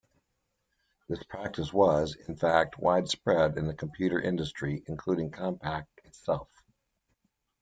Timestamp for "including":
4.87-5.29